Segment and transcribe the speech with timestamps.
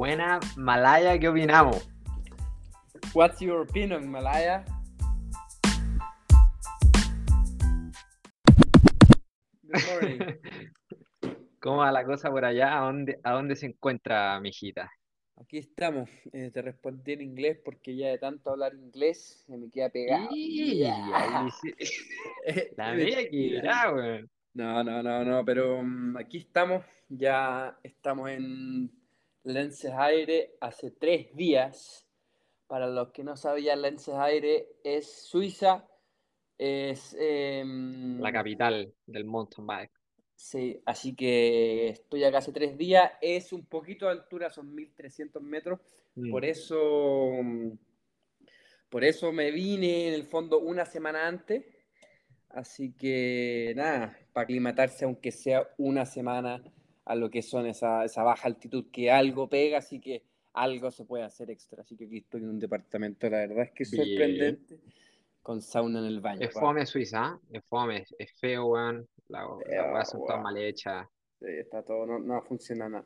[0.00, 1.86] Buena, Malaya, ¿qué opinamos?
[3.12, 4.64] What's your opinion, Malaya?
[11.60, 12.78] ¿Cómo va la cosa por allá?
[12.78, 14.90] ¿A dónde, a dónde se encuentra, mijita?
[15.36, 16.08] Aquí estamos.
[16.32, 20.30] Eh, te respondí en inglés porque ya de tanto hablar inglés se me queda pegado.
[20.30, 20.82] Sí.
[22.78, 24.30] La media que era, weón.
[24.54, 26.86] No, no, no, no, pero mm, aquí estamos.
[27.10, 28.90] Ya estamos en
[29.44, 32.06] Lenses Aire hace tres días.
[32.66, 35.88] Para los que no sabían, Lenses Aire es Suiza.
[36.56, 37.16] Es.
[37.18, 39.92] em, La capital del mountain bike.
[40.36, 43.12] Sí, así que estoy acá hace tres días.
[43.20, 45.80] Es un poquito de altura, son 1300 metros.
[46.14, 46.30] Mm.
[46.30, 47.72] Por eso, mm,
[48.88, 51.64] por eso me vine en el fondo una semana antes.
[52.48, 56.62] Así que nada, para aclimatarse, aunque sea una semana
[57.04, 61.04] a lo que son esa, esa baja altitud, que algo pega, así que algo se
[61.04, 61.82] puede hacer extra.
[61.82, 64.06] Así que aquí estoy en un departamento, la verdad es que es Bien.
[64.06, 64.78] sorprendente,
[65.42, 66.40] con sauna en el baño.
[66.46, 67.40] Es fome Suiza, ¿ah?
[67.52, 69.08] es fome, es- feo, weón.
[69.28, 71.06] La- weas son todas mal hechas.
[71.38, 73.04] Sí, está todo, no, no funciona nada.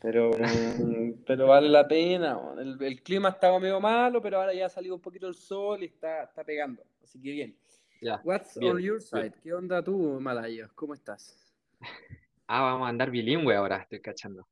[0.00, 0.30] Pero,
[1.26, 2.40] pero vale la pena.
[2.58, 5.82] El, el clima estaba medio malo, pero ahora ya ha salido un poquito el sol
[5.82, 6.82] y está, está pegando.
[7.04, 7.56] Así que bien.
[8.00, 8.20] Ya.
[8.24, 9.00] What's Bien, on your bien.
[9.30, 9.32] side?
[9.42, 10.68] ¿Qué onda tú, Malaya?
[10.74, 11.38] ¿Cómo estás?
[12.54, 14.46] Ah, vamos a andar bilingüe ahora, estoy cachando.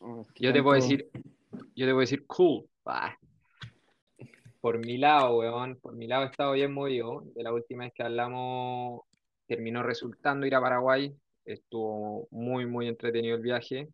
[0.00, 1.08] Oh, qué Yo te puedo decir,
[1.74, 2.68] yo te puedo decir cool.
[2.84, 3.16] Ah.
[4.60, 7.22] Por mi lado, weón, por mi lado he estado bien movido.
[7.34, 9.00] De la última vez que hablamos,
[9.46, 11.16] terminó resultando ir a Paraguay.
[11.46, 13.88] Estuvo muy, muy entretenido el viaje.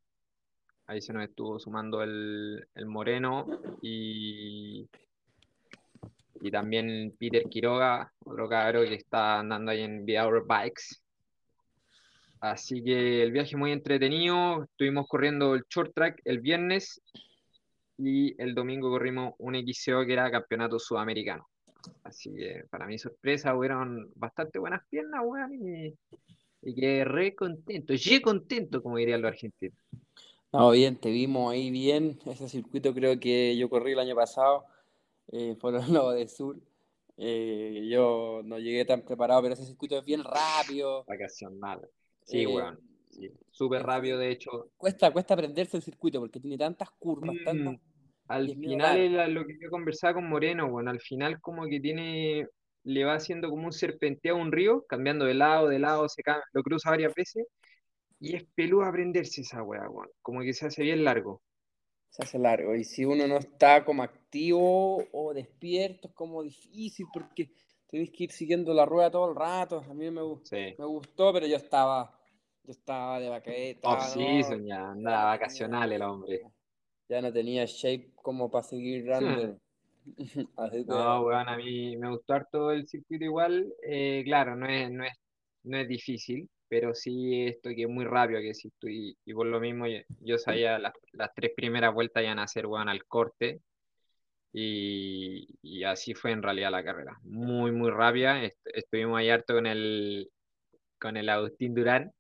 [0.89, 3.47] Ahí se nos estuvo sumando el, el Moreno
[3.81, 4.89] y,
[6.41, 11.04] y también Peter Quiroga, otro cabro que está andando ahí en Hour Bikes.
[12.45, 14.65] Así que el viaje muy entretenido.
[14.65, 17.01] Estuvimos corriendo el short track el viernes
[17.97, 21.49] y el domingo corrimos un XCO que era campeonato sudamericano.
[22.03, 25.95] Así que para mi sorpresa hubieron bastante buenas piernas, weón, y,
[26.61, 29.79] y quedé re contento, ye contento, como dirían los argentinos.
[30.53, 32.19] No, bien, te vimos ahí bien.
[32.27, 34.67] Ese circuito creo que yo corrí el año pasado.
[35.33, 36.61] Eh, fueron los de Sur.
[37.17, 41.05] Eh, yo no llegué tan preparado, pero ese circuito es bien rápido.
[41.09, 41.89] Vacacional.
[42.25, 42.79] Sí, Eh, weón.
[43.11, 43.31] sí.
[43.51, 44.71] Súper es- rápido, de hecho.
[44.77, 47.81] Cuesta, cuesta aprenderse el circuito porque tiene tantas curvas, Mm, tantas.
[48.29, 52.47] al es final lo que yo conversaba con Moreno, bueno, al final como que tiene,
[52.85, 56.23] le va haciendo como un serpenteo a un río, cambiando de lado, de lado, se
[56.23, 57.47] cam- lo cruza varias veces,
[58.21, 60.09] y es peludo aprenderse esa weá, weón.
[60.23, 61.43] Como que se hace bien largo.
[62.11, 62.75] Se hace largo.
[62.75, 67.51] Y si uno no está como activo o despierto, es como difícil porque
[67.95, 69.85] tenés que ir siguiendo la rueda todo el rato.
[69.89, 70.75] A mí me, Sí.
[70.77, 72.13] me gustó, pero yo estaba,
[72.65, 73.89] yo estaba de vaqueta.
[74.17, 76.41] Ya, anda no vacacional tenía- el hombre.
[77.09, 79.05] Ya no tenía shape como para seguir
[79.47, 79.59] dando.
[80.57, 83.73] Así que, No, weón, a mí me gustó harto el circuito igual.
[83.87, 85.13] eh, claro, no es, no es,
[85.63, 89.47] no es difícil, pero sí estoy que es muy rápido que si estoy, y por
[89.47, 93.05] lo mismo yo, yo sabía las, las tres primeras vueltas iban a ser, weón, al
[93.05, 93.61] corte.
[94.57, 97.19] Y, y así fue en realidad la carrera.
[97.25, 98.41] Muy, muy rápida.
[98.45, 100.31] Est- estuvimos ahí harto con el,
[101.01, 102.13] con el Agustín Durán.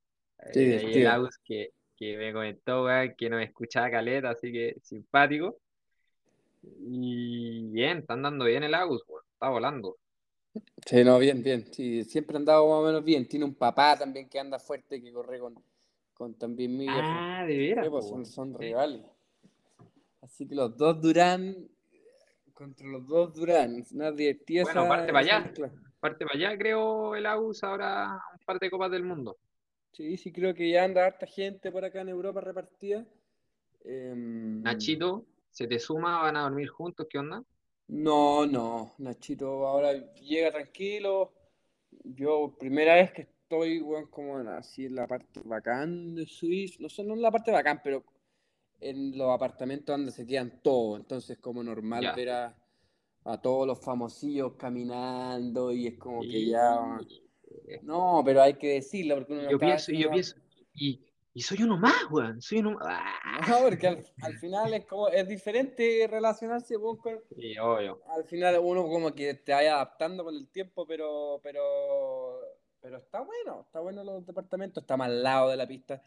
[0.53, 1.07] Sí, eh, el.
[1.07, 5.59] Agus que, que me comentó, weón, que nos escuchaba caleta, así que simpático.
[6.81, 9.97] Y bien, está andando bien el Agus, weón, está volando.
[10.87, 11.73] sí, no, bien, bien.
[11.73, 13.29] Sí, siempre ha andado más o menos bien.
[13.29, 15.55] Tiene un papá también que anda fuerte, que corre con,
[16.15, 16.99] con también mi viejo.
[17.01, 19.03] Ah, de veras, Sí, pues, son, son rivales.
[20.21, 21.69] Así que los dos Durán
[22.55, 23.85] contra los dos Durán.
[23.93, 25.53] Una divertida Bueno, parte para allá.
[26.01, 29.37] Parte para allá, creo, el Agus ahora un par de copas del mundo.
[29.93, 33.07] Sí, sí, creo que ya anda harta gente por acá en Europa repartida.
[33.85, 36.23] Em, Nachito, ¿se te suma?
[36.23, 37.07] ¿Van a dormir juntos?
[37.09, 37.43] ¿Qué onda?
[37.89, 41.33] No, no, Nachito ahora llega tranquilo.
[42.03, 46.89] Yo, primera vez que estoy, weón, como así en la parte bacán de Suiza, no
[46.89, 48.05] sé, no en la parte bacán, pero
[48.91, 51.01] en los apartamentos donde se quedan todos.
[51.01, 52.13] Entonces, como normal Ya.
[52.15, 52.57] ver a,
[53.25, 57.01] a todos los famosillos caminando y es como que ya.
[57.83, 60.37] No, pero hay que decirlo porque uno no Yo pienso, y yo pienso,
[60.75, 63.03] y, y soy uno más, weón, soy uno más.
[63.49, 66.99] No, porque al, al final es como, es diferente relacionarse con,
[67.37, 68.01] Sí, obvio.
[68.09, 72.41] al final uno como que te vaya adaptando con el tiempo, pero, pero,
[72.81, 76.03] pero está bueno, está bueno los departamentos, está más al lado de la pista,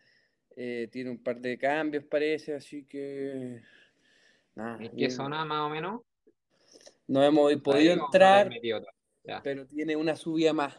[0.58, 3.62] eh, tiene un par de cambios parece, así que
[4.56, 6.02] nada, ¿En qué zona más o menos?
[7.08, 8.50] no hemos podido entrar,
[9.44, 10.78] pero tiene una subida más,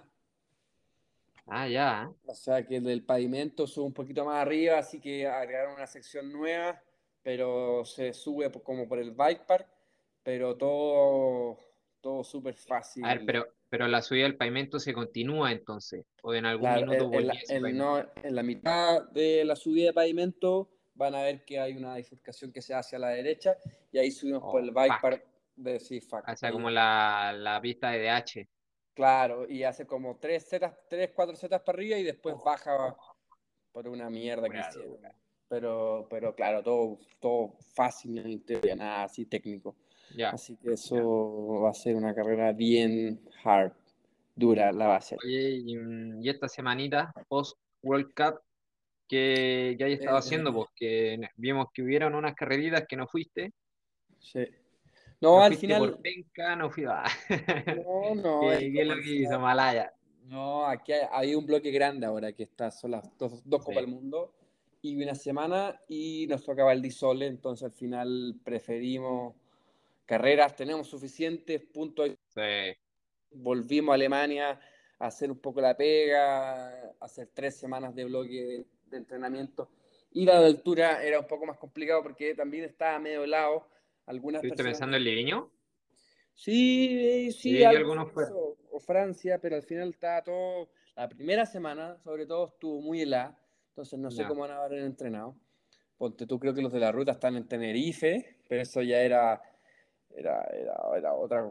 [1.46, 2.12] Ah, ya.
[2.26, 5.86] o sea que el del pavimento sube un poquito más arriba, así que agregaron una
[5.86, 6.82] sección nueva
[7.28, 9.68] pero se sube como por el bike park,
[10.22, 11.58] pero todo,
[12.00, 13.04] todo súper fácil.
[13.04, 17.10] A ver, pero, pero la subida del pavimento se continúa entonces, o en algún minuto
[17.12, 21.60] en, en, no, en la mitad de la subida de pavimento van a ver que
[21.60, 23.56] hay una bifurcación que se hace a la derecha
[23.92, 25.24] y ahí subimos por el oh, bike park
[25.54, 28.48] de sí, O sea, como la, la pista de DH.
[28.94, 32.44] Claro, y hace como tres setas, tres, cuatro setas para arriba y después oh.
[32.44, 32.96] baja
[33.72, 34.98] por una mierda que hicieron.
[35.48, 39.76] Pero, pero claro, todo, todo fácil teoría, nada así técnico.
[40.30, 43.72] Así que eso va a ser una carrera bien hard,
[44.34, 45.16] dura la base.
[45.24, 48.40] Oye, y, esta semanita post World Cup,
[49.08, 50.52] ¿qué, qué hay estado eh, haciendo?
[50.52, 53.52] Porque vimos que hubieron unas carreritas que no fuiste.
[54.18, 54.46] Sí.
[55.20, 55.80] No, al final.
[55.80, 56.84] Por penca, no fui.
[56.84, 57.04] a...
[57.76, 58.40] no, no.
[58.40, 59.92] ¿Qué, es lo que hizo Malaya?
[60.24, 63.88] No, aquí hay, un bloque grande ahora que está, son las dos, dos Copas del
[63.88, 64.34] Mundo
[64.82, 69.34] y una semana y nos toca Valdisole, entonces al final preferimos
[70.08, 72.10] carreras, tenemos suficientes puntos.
[73.30, 74.58] Volvimos a Alemania
[74.98, 79.70] a hacer un poco la pega, a hacer tres semanas de bloque de, entrenamiento.
[80.12, 83.68] Ir a la altura era un poco más complicado porque también estaba medio helado.
[84.06, 85.52] Algunas ¿Estuviste pensando en Liviño?
[86.32, 88.08] Sí, sí, algunos
[88.70, 90.70] o, Francia, pero al final estaba todo.
[90.96, 93.38] La primera semana, sobre todo, estuvo muy helada,
[93.70, 95.36] entonces no sé cómo van a haber entrenado.
[95.98, 99.42] Ponte tú, creo que los de la ruta están en Tenerife, pero eso ya era.
[100.14, 100.42] Era,
[100.96, 101.48] era, otra.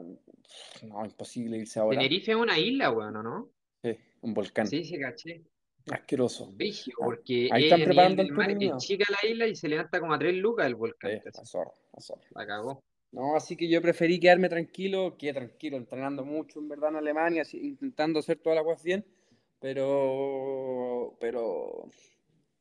[0.84, 1.98] No, imposible irse ahora.
[1.98, 3.50] Tenerife es una isla, bueno, ¿no?
[3.82, 4.68] Sí, un volcán.
[4.68, 5.44] Sí, sí, caché.
[5.92, 6.52] Asqueroso.
[6.54, 10.14] Vigio, ah, porque ahí están preparando el, mar, chica la isla y se levanta como
[10.14, 11.22] a tres lucas el volcán.
[11.44, 11.58] Sí,
[12.36, 12.84] La cagó.
[13.12, 17.44] No, así que yo preferí quedarme tranquilo, quedé tranquilo, entrenando mucho en verdad en Alemania,
[17.54, 19.06] intentando hacer todas las cosas bien,
[19.60, 21.90] pero, pero,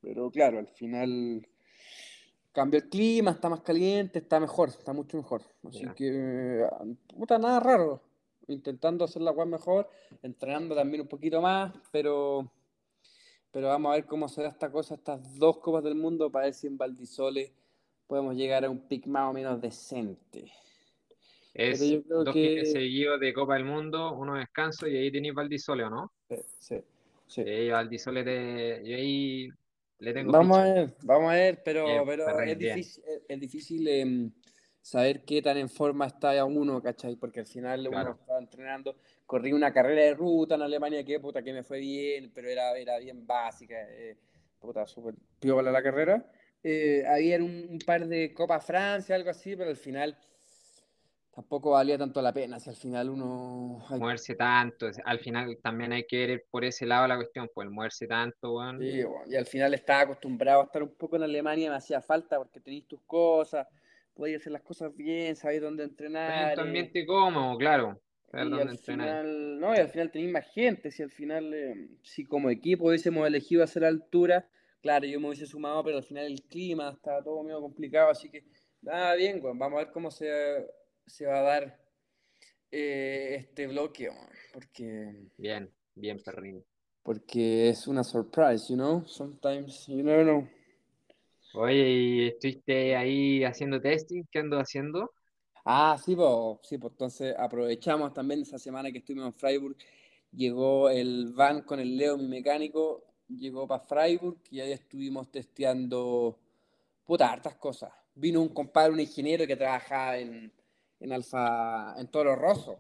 [0.01, 1.47] pero claro, al final
[2.57, 5.43] cambió el clima, está más caliente, está mejor, está mucho mejor.
[5.69, 6.67] Así que,
[7.15, 8.01] puta, nada raro,
[8.49, 9.91] intentando hacer la web mejor,
[10.23, 12.51] entrenando también un poquito más, pero,
[13.51, 16.47] pero vamos a ver cómo se da esta cosa, estas dos copas del mundo, para
[16.47, 17.53] ver si en Valdisole
[18.07, 20.51] podemos llegar a un pick más o menos decente.
[21.53, 22.65] Es dos que...
[22.65, 26.11] seguidos de Copa del Mundo, uno descanso y ahí tenéis Valdisole, ¿o no?
[26.31, 26.77] Sí, sí.
[27.27, 27.69] sí.
[27.69, 28.83] Valdisole de...
[28.83, 29.51] yo ahí
[29.99, 34.33] le tengo Vamos a ver, vamos a ver, pero, pero es, difícil, es, difícil, em,
[34.81, 37.17] saber qué tan en forma está uno, ¿cachai?
[37.17, 41.43] Porque al final uno estaba entrenando, corrí una carrera de ruta en Alemania que puta
[41.43, 44.17] que me fue bien, pero era, era bien básica, eh,
[44.59, 46.31] puta, súper piola la carrera.
[46.63, 50.17] Eh, había un, par de Copa Francia, algo así, pero al final
[51.37, 52.59] tampoco valía tanto la pena.
[52.59, 53.85] Si al final uno.
[53.91, 58.07] Moverse tanto, al final también hay que ver por ese lado la cuestión, pues moverse
[58.07, 58.81] tanto, bueno.
[58.81, 62.39] Sí, y al final estaba acostumbrado a estar un poco en Alemania, me hacía falta
[62.39, 63.67] porque tenéis tus cosas,
[64.15, 66.49] podías hacer las cosas bien, sabéis dónde entrenar.
[66.49, 68.01] En tu ambiente cómodo, claro.
[68.33, 72.25] Y al, final, no, y al final tenéis más gente, si al final, eh, si
[72.25, 74.49] como equipo hubiésemos elegido hacer altura,
[74.81, 78.29] claro, yo me hubiese sumado, pero al final el clima está todo medio complicado, así
[78.29, 78.45] que
[78.83, 80.67] nada, bien, vamos a ver cómo se,
[81.07, 81.79] se va a dar
[82.71, 84.11] eh, este bloque,
[84.53, 85.29] porque...
[85.37, 86.65] Bien, bien, perrín.
[87.03, 90.49] Porque es una surprise, you know, sometimes you never know.
[91.55, 94.25] Oye, ¿y estuviste ahí haciendo testing?
[94.31, 95.13] ¿Qué ando haciendo?
[95.65, 99.77] Ah, sí, pues, sí, pues entonces aprovechamos también esa semana que estuvimos en Freiburg.
[100.33, 106.39] Llegó el van con el Leo, mi mecánico, llegó para Freiburg y ahí estuvimos testeando
[107.05, 107.93] puta, hartas cosas.
[108.15, 110.53] Vino un compadre, un ingeniero que trabajaba en,
[111.01, 112.79] en Alfa, en Toro Rosso.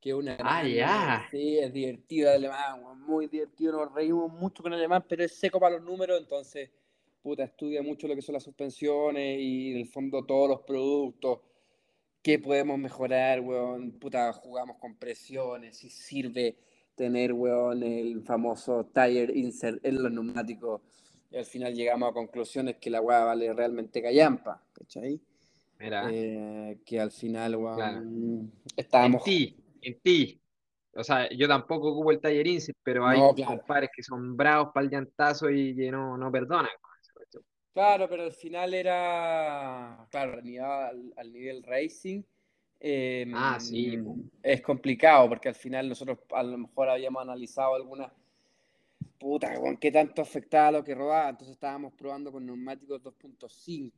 [0.00, 1.26] Que una ah, ya.
[1.30, 5.34] Sí, es divertido el alemán, muy divertido, nos reímos mucho con el alemán, pero es
[5.34, 6.70] seco para los números, entonces,
[7.22, 11.40] puta, estudia mucho lo que son las suspensiones y en el fondo todos los productos,
[12.22, 16.58] qué podemos mejorar, weón, puta, jugamos con presiones, si sirve
[16.94, 20.82] tener, weón, el famoso tire insert en los neumáticos.
[21.30, 25.20] Y al final llegamos a conclusiones que la weá vale realmente callampa, ¿cachai?
[25.78, 29.22] Eh, que al final, weón, estábamos...
[29.22, 30.40] En ti, en ti.
[30.96, 32.46] O sea, yo tampoco ocupo el taller
[32.82, 36.70] pero hay no, compadres que son bravos para el llantazo y que no, no perdonan.
[37.72, 42.22] Claro, pero al final era, claro, al, al nivel racing,
[43.34, 43.94] ah, sí.
[43.94, 48.12] Em, es complicado porque al final nosotros a lo mejor habíamos analizado alguna
[49.18, 51.30] puta, con qué tanto afectaba lo que rodaba.
[51.30, 53.92] Entonces estábamos probando con neumáticos 2.5,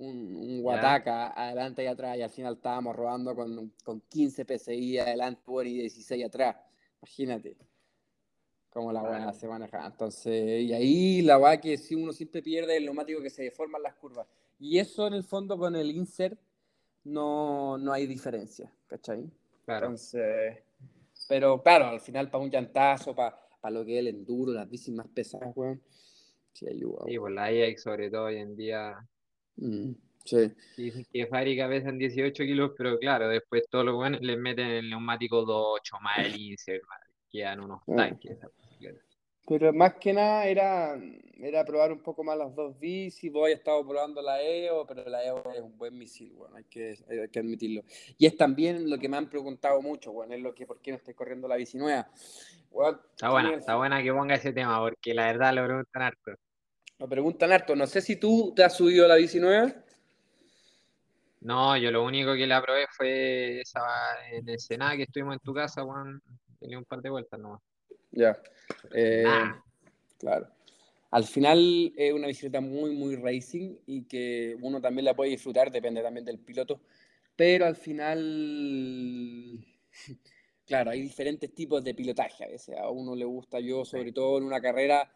[0.00, 4.98] un, un Wataka adelante y atrás, y al final estábamos rodando con, con 15 PSI
[4.98, 6.56] adelante y 16 atrás.
[7.02, 7.56] Imagínate.
[8.70, 9.84] Como la weá se maneja.
[9.84, 13.82] Entonces, y ahí la weá que si uno siempre pierde el neumático que se deforman
[13.82, 14.26] las curvas.
[14.58, 16.38] Y eso en el fondo con el insert
[17.04, 19.28] no, no hay diferencia, ¿cachai?
[19.64, 19.86] Claro.
[19.86, 20.58] Entonces,
[21.28, 24.68] pero claro, al final para un llantazo, para, para lo que es el enduro, las
[24.68, 25.82] bicis más pesadas, weón,
[26.52, 27.04] sí ayuda.
[27.06, 28.96] Sí, pues la EX sobre todo hoy en día.
[29.60, 29.92] Mm,
[30.24, 30.52] sí.
[30.76, 34.88] Dicen que fábrica pesan 18 kilos, pero claro, después todos los buenos les meten el
[34.90, 36.82] neumático 2.8 más el insert,
[37.30, 37.96] quedan unos Mm.
[37.96, 38.38] tanques.
[38.58, 39.00] bicicleta.
[39.46, 40.96] Pero más que nada era,
[41.38, 43.32] era probar un poco más las dos bicis.
[43.32, 46.64] Voy he estado probando la EO, pero la EO es un buen misil, bueno, hay
[46.64, 47.82] que, hay que admitirlo.
[48.16, 50.92] Y es también lo que me han preguntado mucho, bueno, es lo que por qué
[50.92, 52.08] no estoy corriendo la bici nueva.
[52.70, 56.02] Bueno, Está buena, sí, está buena que ponga ese tema, porque la verdad lo preguntan
[56.02, 56.32] harto.
[57.00, 59.72] Me preguntan harto, no sé si tú te has subido a la bici nueva.
[61.40, 63.80] No, yo lo único que la probé fue esa
[64.30, 66.20] en el Senado que estuvimos en tu casa, Juan.
[66.58, 67.62] Tenía un par de vueltas nomás.
[68.10, 68.38] Ya.
[68.92, 69.24] Eh.
[70.18, 70.48] Claro.
[71.12, 75.70] Al final es una bicicleta muy, muy racing y que uno también la puede disfrutar,
[75.70, 76.82] depende también del piloto.
[77.34, 79.58] Pero al final,
[80.66, 82.76] claro, hay diferentes tipos de pilotaje a veces.
[82.76, 85.10] A uno le gusta, yo sobre todo en una carrera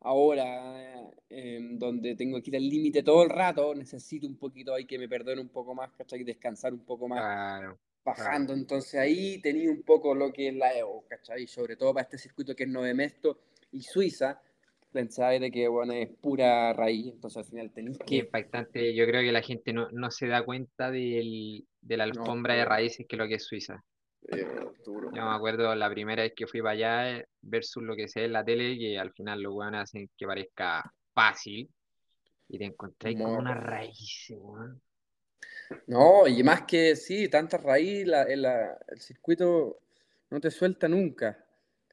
[0.00, 4.86] ahora, eh, donde tengo que ir al límite todo el rato, necesito un poquito, hay
[4.86, 6.24] que me perdone un poco más, ¿cachai?
[6.24, 8.52] Descansar un poco más Claro, bajando.
[8.54, 11.46] Entonces ahí tenía un poco lo que es la Evo, ¿cachai?
[11.46, 13.40] Sobre todo para este circuito que es Novemesto
[13.72, 14.40] y Suiza,
[14.92, 18.16] pensáis de que bueno, es pura raíz, entonces al final tenéis qué que...
[18.18, 18.94] impactante.
[18.94, 22.54] Yo creo que la gente no, no se da cuenta del, de la No, alfombra
[22.54, 23.84] de raíces que es lo que es Suiza.
[24.28, 24.46] Eh,
[24.84, 25.10] duro.
[25.14, 28.26] Yo me acuerdo la primera vez que fui para allá versus lo que se ve
[28.26, 31.68] en la tele, que al final los weones hacen que parezca fácil
[32.48, 33.38] y te encontráis con No.
[33.38, 34.80] una raíz, weón.
[35.86, 39.80] No, y más que sí, tantas raíces, la, la- el circuito
[40.30, 41.44] no te suelta nunca.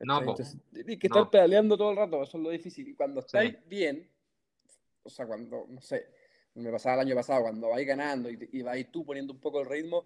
[0.02, 1.16] No, tienes que No.
[1.16, 2.88] estar pedaleando todo el rato, eso es lo difícil.
[2.88, 3.28] Y cuando Sí.
[3.28, 4.10] estáis bien,
[5.04, 6.08] o sea, cuando, no sé,
[6.56, 9.62] me pasaba el año pasado, cuando vais ganando y, y vais tú poniendo un poco
[9.62, 10.06] el ritmo,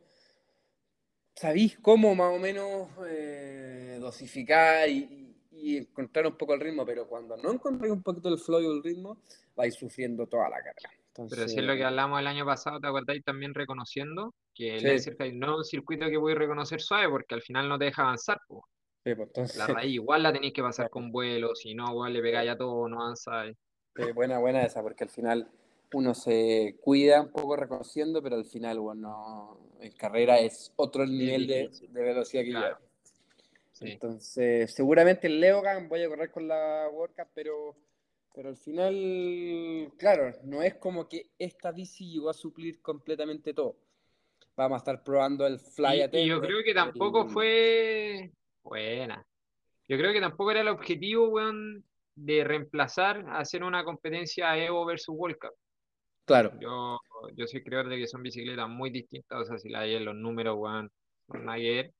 [1.39, 5.15] sabéis cómo más o menos eh, dosificar y,
[5.51, 8.83] encontrar un poco el ritmo, pero cuando no encontráis un poquito el flow y el
[8.83, 9.21] ritmo,
[9.55, 10.89] vais sufriendo toda la carrera.
[11.13, 14.77] Pero Entonces, si es lo que hablamos el año pasado, ¿te acordáis también reconociendo que
[14.77, 15.11] el Sí.
[15.33, 18.03] No es un circuito que voy a reconocer suave porque al final no te deja
[18.03, 18.65] avanzar, po.
[19.03, 22.13] sí, pues, entonces, La raíz igual la tenéis que pasar con vuelo, si no, igual
[22.13, 23.55] le pegáis a todo, no avanzáis.
[23.95, 25.49] Sí, buena, buena esa, porque al final
[25.93, 31.47] uno se cuida un poco reconociendo, pero al final, bueno, en carrera es otro nivel
[31.47, 32.77] de, velocidad que Claro.
[33.71, 33.91] Sí.
[33.91, 37.77] Entonces, seguramente el Leogan voy a correr con la World Cup, pero,
[38.35, 43.77] pero al final, claro, no es como que esta bici llegó a suplir completamente todo.
[44.57, 48.31] Vamos a estar probando el Fly Y, y yo creo que tampoco el- fue
[48.63, 49.25] buena.
[49.87, 55.15] Yo creo que tampoco era el objetivo, weón, de reemplazar, hacer una competencia Evo versus
[55.17, 55.55] World Cup.
[56.25, 56.99] Claro, Yo,
[57.35, 60.15] yo soy creador de que son bicicletas muy distintas, o sea, si la ves los
[60.15, 60.91] números, weón,
[61.27, 61.93] son ver.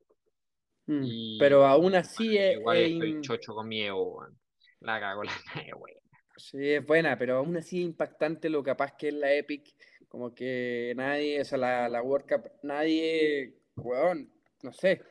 [0.88, 4.39] Mm, Y- pero aún así es, Igual es estoy in- chocho con mi Evo, weón.
[4.81, 5.31] La cago la
[5.75, 5.99] weón.
[6.38, 9.75] Sí, es buena, pero aún así es impactante lo capaz que es la Epic.
[10.07, 14.31] Como que nadie, o sea, la, la World Cup, nadie, weón,
[14.63, 15.01] no sé.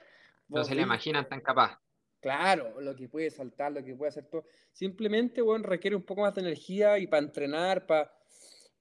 [0.48, 1.78] No se le imaginan tan capaz.
[2.20, 4.44] Claro, lo que puede saltar, lo que puede hacer todo.
[4.72, 8.10] Simplemente, weón, requiere un poco más de energía y para entrenar, para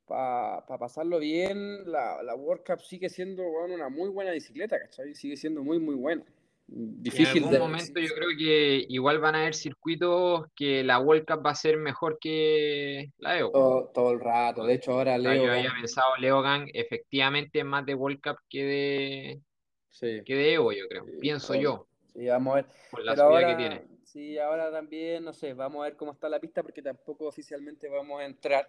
[0.08, 5.14] pasarlo bien, la, la World Cup sigue siendo, una muy buena bicicleta, ¿cachai?
[5.16, 6.24] Sigue siendo muy, muy buena.
[6.70, 7.60] En Difícil algún de...
[7.60, 11.56] momento yo creo que igual van a haber circuitos que la World Cup va a
[11.56, 13.52] ser mejor que la Evo.
[13.52, 14.66] todo, todo el rato.
[14.66, 15.46] De hecho, ahora Leo...
[15.46, 19.42] yo había pensado Leogang efectivamente es más de World Cup que de,
[19.90, 21.06] Sí, que de Evo, yo creo.
[21.06, 21.62] Sí, Pienso todo.
[21.62, 22.66] yo, sí, vamos a ver.
[22.90, 23.88] por la Pero subida ahora, que tiene.
[24.04, 27.90] sí, ahora también, no sé, vamos a ver cómo está la pista porque tampoco oficialmente
[27.90, 28.68] vamos a entrar.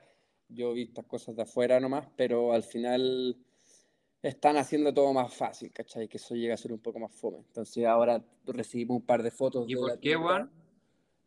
[0.49, 3.37] Yo vi estas cosas de afuera nomás, pero al final
[4.23, 6.09] están haciendo todo más fácil, ¿cachai?
[6.09, 7.38] Que eso llega a ser un poco más fome.
[7.38, 10.50] Entonces ahora recibimos un par de fotos ¿Y de por la qué, weón?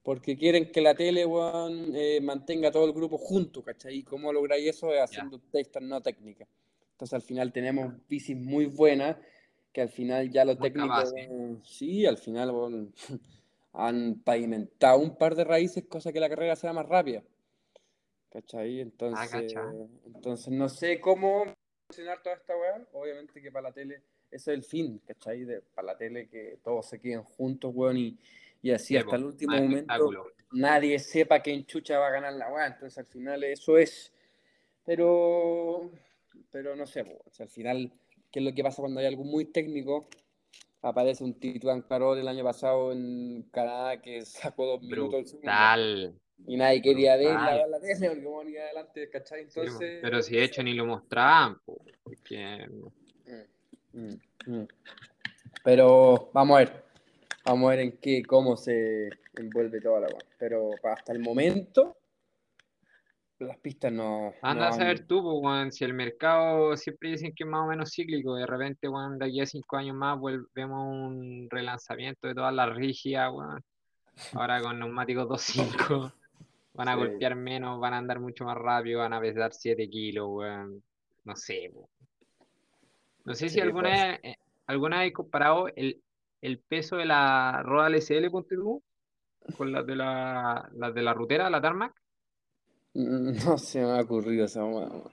[0.03, 3.97] Porque quieren que la tele, weón, eh, mantenga todo el grupo junto, ¿cachai?
[3.97, 4.93] ¿Y cómo lográis eso?
[4.93, 6.47] Es haciendo testas no técnicas.
[6.93, 9.17] Entonces al final tenemos bicis muy buenas
[9.71, 11.13] que al final ya los Muy técnicos,
[11.63, 12.91] sí, al final
[13.73, 17.23] han pavimentado un par de raíces, cosa que la carrera sea más rápida.
[18.31, 18.79] ¿Cachai?
[18.79, 19.71] Entonces, cacha.
[20.05, 21.45] entonces no sé cómo
[21.88, 22.88] funcionar toda esta weá.
[22.93, 25.43] Obviamente que para la tele ese es el fin, ¿cachai?
[25.43, 28.17] De, para la tele que todos se queden juntos, weón, y,
[28.61, 30.09] y así Sí, hasta el último momento
[30.51, 32.67] nadie sepa quién chucha va a ganar la weá.
[32.67, 34.13] Entonces al final eso es.
[34.85, 35.91] Pero,
[36.50, 37.91] pero no sé, o sea, al final,
[38.31, 40.07] ¿qué es lo que pasa cuando hay algo muy técnico?
[40.81, 45.33] Aparece un Tituán Carol el año pasado en Canadá que sacó dos minutos.
[45.33, 46.15] Brutal.
[46.47, 49.41] Y nadie quería ver la, la tele porque adelante, ¿cachai?
[49.41, 50.00] Entonces.
[50.01, 51.57] pero si de hecho ni lo mostraban,
[52.03, 52.67] porque.
[53.93, 54.67] Mm, mm, mm.
[55.63, 56.83] Pero vamos a ver.
[57.45, 60.25] Vamos a ver en qué, cómo se envuelve toda la cosa.
[60.39, 61.97] Pero hasta el momento,
[63.45, 64.33] las pistas no.
[64.41, 67.91] Anda a saber tú, pues, si el mercado siempre dicen que es más o menos
[67.93, 72.53] cíclico, de repente, Juan, de aquí a cinco años más volvemos un relanzamiento de todas
[72.53, 73.31] las rígidas,
[74.33, 76.13] Ahora con neumáticos 2.5
[76.74, 80.27] van a golpear menos, van a andar mucho más rápido, van a pesar 7 kilos,
[80.29, 80.83] weón.
[81.24, 81.71] No sé,
[83.24, 84.01] No sé si alguna, pues.
[84.01, 86.01] vez, eh, alguna vez comparado el,
[86.41, 88.29] el peso de la rueda LSL
[89.57, 92.00] con las de la, de la rutera, la Tarmac.
[92.93, 94.63] Mm, no se me ha ocurrido esa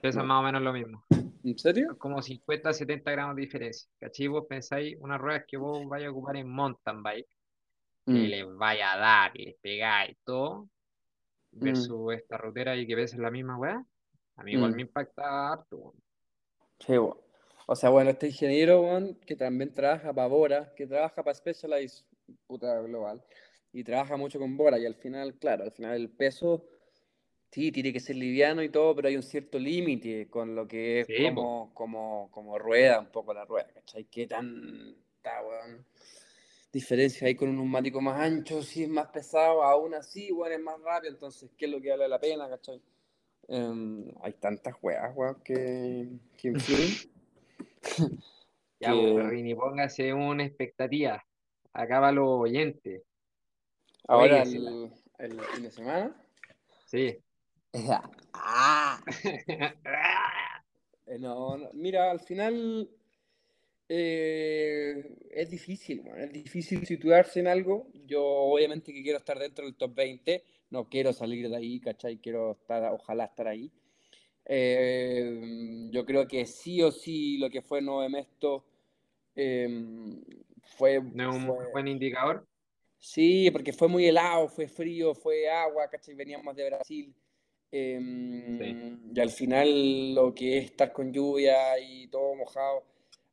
[0.01, 1.03] Pesa más o menos lo mismo.
[1.43, 1.97] ¿En serio?
[1.97, 3.89] Como 50, 70 gramos de diferencia.
[3.97, 4.27] ¿Cachai?
[4.27, 7.29] Vos pensáis unas ruedas que vos vais a ocupar en mountain bike,
[8.05, 8.29] y mm.
[8.29, 10.67] les vaya a dar, les pegáis todo,
[11.51, 12.11] versus mm.
[12.11, 13.85] esta rutera y que ves la misma weá,
[14.35, 15.93] a mí igual me impacta harto.
[16.79, 18.83] Sí, O sea, bueno, este ingeniero,
[19.25, 22.05] que también trabaja para Bora, que trabaja para Specialized,
[22.47, 23.23] puta global,
[23.71, 26.65] y trabaja mucho con Bora, y al final, claro, al final el peso
[27.51, 30.99] Sí, tiene que ser liviano y todo, pero hay un cierto límite con lo que
[31.01, 34.05] es como, como, como, rueda, un poco la rueda, ¿cachai?
[34.05, 34.95] ¿Qué tan
[36.71, 38.61] diferencia hay con un neumático más ancho?
[38.61, 41.89] Si es más pesado, aún así, bueno, es más rápido, entonces, ¿qué es lo que
[41.89, 42.79] vale la pena, cachai?
[43.47, 47.11] Em, hay tantas weas, weón, que, que influyen.
[48.79, 49.11] ya, que...
[49.11, 51.25] Pues, Rini, póngase una expectativa.
[51.73, 53.01] Acaba los oyentes.
[54.07, 56.15] Ahora, el, el fin de semana.
[56.85, 57.17] Sí.
[61.11, 62.87] Eh, no, mira, al final
[63.87, 67.87] eh, es difícil, es difícil situarse en algo.
[68.05, 72.17] Yo obviamente que quiero estar dentro del top 20, no quiero salir de ahí, ¿cachai?
[72.17, 73.71] Quiero estar, ojalá estar ahí.
[74.45, 78.65] Eh, yo creo que sí o sí lo que fue Novemesto
[79.35, 80.23] em,
[80.77, 82.47] fue, ¿No un buen indicador?
[82.99, 86.13] Sí, porque fue muy helado, fue frío, fue agua, ¿cachai?
[86.13, 87.15] Veníamos de Brasil.
[87.71, 92.83] Em, y al final lo que es estar con lluvia y todo mojado,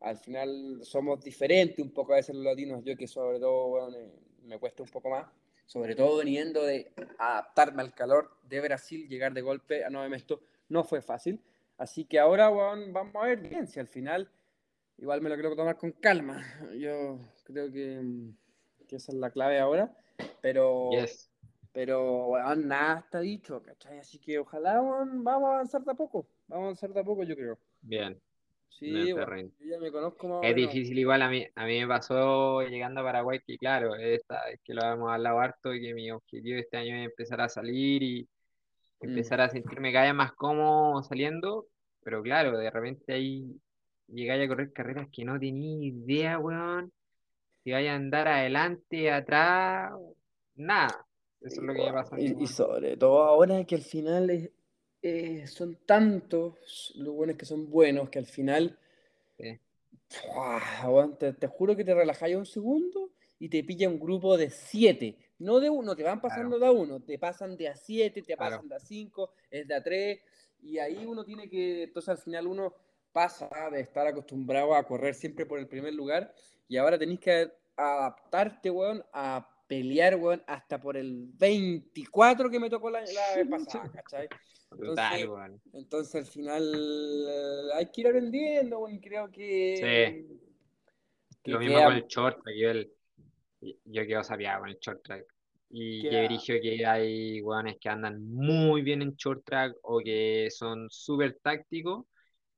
[0.01, 3.91] al final somos diferentes un poco a veces los latinos, yo que sobre todo
[4.43, 5.27] me cuesta un poco más,
[5.65, 10.43] sobre todo veniendo de adaptarme al calor de Brasil, llegar de golpe a Nueva Mesto,
[10.69, 11.41] no fue fácil,
[11.79, 14.31] así que ahora vamos a ver bien, si al final
[14.99, 16.45] igual me lo quiero tomar con calma,
[16.79, 18.03] yo creo que,
[18.87, 19.97] que esa es la clave ahora,
[20.43, 20.91] pero...
[21.77, 23.99] Pero, nada está dicho, ¿cachai?
[23.99, 26.27] Así que ojalá, vamos a avanzar de a poco.
[26.49, 27.59] Vamos a avanzar de a poco, yo creo.
[27.83, 28.19] Bien.
[28.71, 32.63] Sí, yo ya me conozco más Es difícil igual, a mí, a mí me pasó
[32.63, 36.11] llegando a Paraguay que claro, esta, es que lo habíamos hablado harto y que mi
[36.11, 38.23] objetivo este año es empezar a salir y
[39.01, 39.09] mm.
[39.09, 41.67] empezar a sentirme cada vez más cómodo saliendo,
[42.03, 43.61] pero claro, de repente ahí
[44.09, 46.91] llegáis a correr carreras que no tenía idea, weón,
[47.65, 49.93] si vaya a andar adelante, atrás,
[50.55, 51.06] nada.
[51.47, 52.21] Eso es lo que me pasa.
[52.21, 54.51] Y, sobre todo ahora que al final
[55.47, 58.79] son tantos los buenos que son buenos que al final.
[59.37, 59.61] te,
[61.47, 65.19] juro que te relajáis un segundo y te pilla un grupo de siete.
[65.39, 68.37] No de uno, te van pasando de a uno, te pasan de a siete, te
[68.37, 70.21] pasan de a cinco, es de a tres.
[70.63, 71.85] Y ahí uno tiene que.
[71.85, 72.75] Entonces al final uno
[73.13, 76.35] pasa de estar acostumbrado a correr siempre por el primer lugar
[76.69, 82.71] y ahora tenéis que adaptarte, weón, a pelear, weón, hasta por el 24 que me
[82.71, 84.29] tocó la, vez pasada, ¿cachai?
[84.71, 85.29] Entonces,
[85.73, 86.63] entonces, al final
[87.29, 90.25] eh, hay que ir aprendiendo, weón, creo que...
[91.45, 91.53] Sí.
[91.53, 92.93] Lo mismo con el short track, yo, el,
[93.85, 95.25] yo quedo sabía con el short track.
[95.69, 100.49] Y que dije que hay weones que andan muy bien en short track o que
[100.51, 102.07] son súper tácticos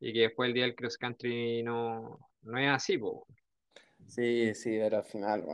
[0.00, 3.26] y que después el día del cross country no, no es así, po.
[4.08, 5.44] Sí, sí, pero al final,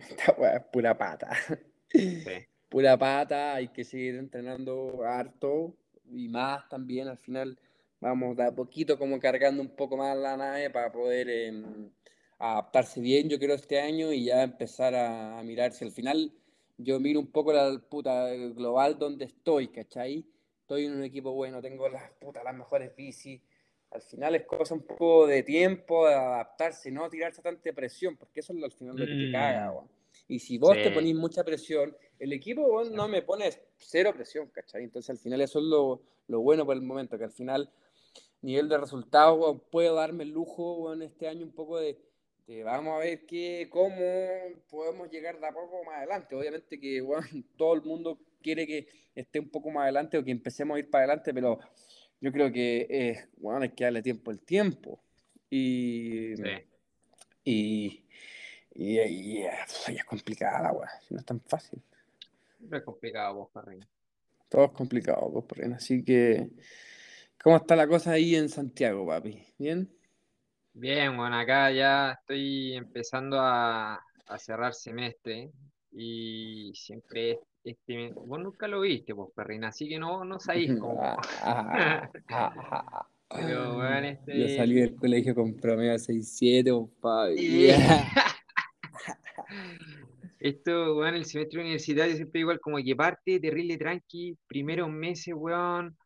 [0.08, 1.30] esta es pura pata.
[2.68, 5.76] Pura pata, hay que seguir entrenando harto
[6.10, 7.06] y más también.
[7.06, 7.56] Al final,
[8.00, 11.90] vamos de a poquito como cargando un poco más la nave para poder em,
[12.38, 16.32] adaptarse bien, yo creo, este año y ya empezar a, mirar si al final
[16.76, 20.26] yo miro un poco la puta global donde estoy, ¿cachai?
[20.62, 23.40] Estoy en un equipo bueno, tengo las putas, las mejores bicis
[23.94, 28.40] al final es cosa un poco de tiempo, de adaptarse, no tirarse tanta presión, porque
[28.40, 29.88] eso es al final lo que te caga, mm.
[30.26, 34.84] Y si vos te ponís mucha presión, el equipo no me pone cero presión, ¿cachai?
[34.84, 37.70] Entonces al final eso es lo, lo bueno por el momento, que al final
[38.44, 41.98] nivel de resultados, puedo darme el lujo en este año un poco de,
[42.62, 43.96] vamos a ver qué, cómo
[44.68, 46.36] podemos llegar de a poco más adelante.
[46.36, 47.22] Obviamente que bueno,
[47.56, 50.90] todo el mundo quiere que esté un poco más adelante o que empecemos a ir
[50.90, 51.58] para adelante, pero
[52.24, 54.98] yo creo que eh, bueno, hay que darle tiempo al tiempo.
[55.50, 56.32] Y,
[57.44, 58.02] y,
[58.74, 60.72] y, es complicada,
[61.10, 61.82] no es tan fácil.
[62.60, 63.86] No es complicado, vos, Parrina.
[64.48, 65.76] Todo es complicado, vos, Parrina.
[65.76, 66.48] Así que,
[67.42, 69.44] ¿cómo está la cosa ahí en Santiago, papi?
[69.58, 69.86] ¿Bien?
[70.72, 74.02] Bien, bueno, acá ya estoy empezando a,
[74.38, 75.50] cerrar semestre
[75.92, 81.00] y siempre este, vos nunca lo viste, vos, Perrina, así que no, no sabéis cómo.
[83.30, 84.38] Pero, bueno, este...
[84.38, 87.70] Yo salí del colegio con promedio 6-7, papi.
[90.38, 95.96] Esto, weón, el semestre universitario siempre igual, como que parte terrible tranqui, primeros meses, weón,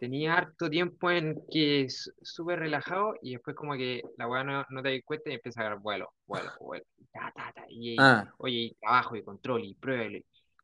[0.00, 1.86] tenía harto tiempo en que
[2.22, 5.64] súper relajado y después como que la weá no, te das cuenta y empieza a
[5.64, 6.86] agarrar vuelo, vuelo, vuelo.
[7.12, 8.32] Ta, ta, ta, y, ah.
[8.38, 10.08] Oye, y trabajo y control y prueba.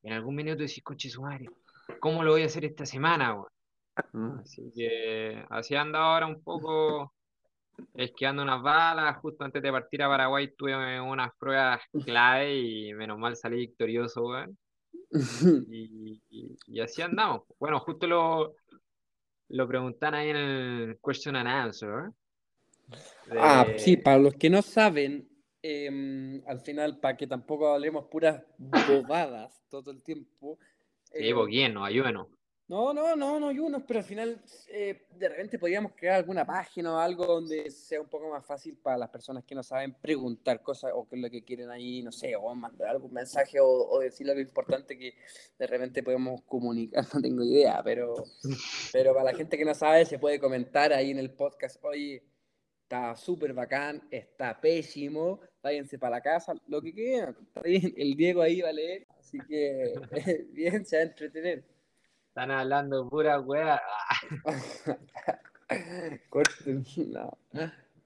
[0.03, 1.49] En algún minuto decís, coche su madre,
[2.01, 3.47] ¿cómo lo voy a hacer esta semana, weón?
[4.13, 4.39] Mm.
[4.41, 7.13] Así que así anda ahora un poco
[7.95, 9.17] esquiando unas balas.
[9.19, 14.23] Justo antes de partir a Paraguay tuve unas pruebas clave y menos mal salí victorioso,
[14.23, 14.59] weón.
[15.71, 16.21] Y,
[16.67, 17.43] y, así andamos.
[17.59, 18.55] Bueno, justo lo,
[19.49, 22.11] lo preguntan ahí en el question and answer.
[23.39, 25.29] Ah, sí, para los que no saben,
[25.63, 30.59] em, al final, para que tampoco hablemos puras bobadas todo el tiempo.
[31.05, 32.29] Sí, bien, no, ayúdenos.
[32.73, 36.47] No, no, no, no hay unos, pero al final eh, de repente podríamos crear alguna
[36.47, 39.93] página o algo donde sea un poco más fácil para las personas que no saben
[40.01, 43.61] preguntar cosas o qué es lo que quieren ahí, no sé, o mandar algún mensaje
[43.61, 45.15] o, o decir algo importante que
[45.59, 48.15] de repente podemos comunicar, no tengo idea, pero,
[48.91, 52.23] pero para la gente que no sabe se puede comentar ahí en el podcast, oye,
[52.93, 58.15] está súper bacán, está pésimo, váyanse para la casa, lo que quieran, está bien, el
[58.15, 59.95] Diego ahí va a leer, así que
[60.53, 61.65] bien, se va a entretener.
[62.29, 63.81] Están hablando pura weá.
[67.09, 67.39] no.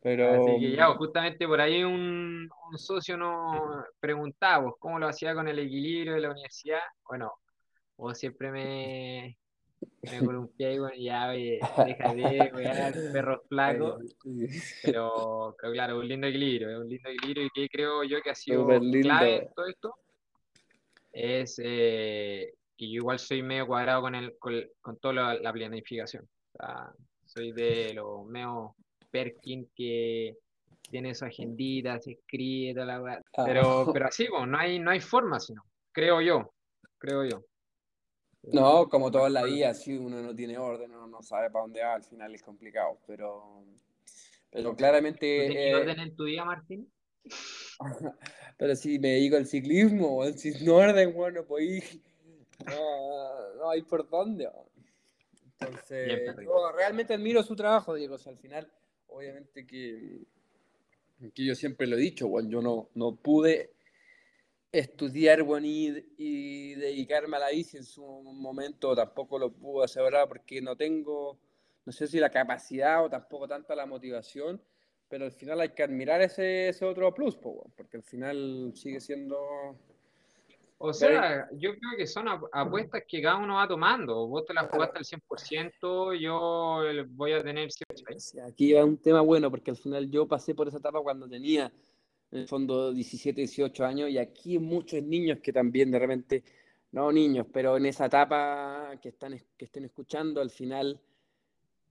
[0.02, 0.30] Pero...
[0.30, 5.48] Así que ya, justamente por ahí un, un socio nos preguntaba cómo lo hacía con
[5.48, 6.78] el equilibrio de la universidad.
[7.08, 7.32] Bueno,
[7.96, 9.36] vos siempre me,
[10.02, 13.98] me columpié y bueno, ya, oye, déjate, weá, perro flaco.
[14.82, 18.34] Pero, pero, claro, un lindo equilibrio, un lindo equilibrio y que creo yo que ha
[18.34, 19.94] sido clave en todo esto
[21.16, 26.28] es eh, y yo igual soy medio cuadrado con, el, con, toda la, planificación.
[27.24, 28.74] soy de los medio
[29.10, 30.36] Perkin que
[30.90, 33.44] tiene su agendita, se escribe, toda la ah.
[33.46, 36.52] Pero, pero así, no, hay, no hay forma, sino, creo yo,
[36.98, 37.42] creo yo.
[38.52, 41.82] No, como toda la vida, si uno no tiene orden, uno no sabe para dónde
[41.82, 43.64] va, al final es complicado, pero,
[44.50, 45.48] pero claramente...
[45.48, 46.88] ¿Tienes eh, orden en tu día, Martín?
[48.58, 52.00] pero si me dedico al ciclismo, si no orden, bueno, pues
[52.66, 54.48] no, no hay por dónde.
[55.58, 58.16] Entonces, yo realmente admiro su trabajo, Diego.
[58.24, 58.70] al final,
[59.08, 60.20] obviamente que,
[61.34, 63.75] que yo siempre lo he dicho, bueno, yo no, no pude
[64.72, 70.26] estudiar bueno, y, dedicarme a la bici en su momento, tampoco lo pude hacer ahora
[70.26, 71.38] porque no tengo,
[71.84, 74.60] no sé si la capacidad o tampoco tanta la motivación,
[75.08, 79.78] pero al final hay que admirar ese, ese otro plus, porque al final sigue siendo
[80.78, 84.26] o sea, yo creo que son apuestas que cada uno va tomando.
[84.26, 87.68] Vos te las jugaste al 100%, yo voy a tener...
[88.46, 91.72] Aquí va un tema bueno, porque al final yo pasé por esa etapa cuando tenía,
[92.36, 96.44] en el fondo, 17, 18 años, y aquí muchos niños que también de repente,
[96.92, 101.00] no niños, pero en esa etapa que, están, que estén escuchando, al final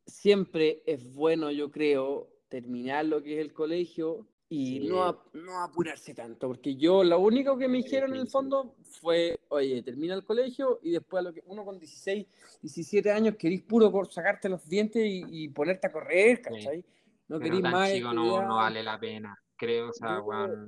[0.06, 6.14] siempre es bueno, yo creo, terminar lo que es el colegio, y no, no apurarse
[6.14, 10.24] tanto, porque yo lo único que me dijeron en el fondo fue, oye, termina el
[10.24, 12.28] colegio y después a lo que uno con 16,
[12.62, 16.86] 17 años querís puro por sacarte los dientes y, ponerte a correr, ¿cachai?
[17.28, 17.92] No querís más.
[17.92, 20.68] Chico, no, no, vale la pena, creo, o sea, yo,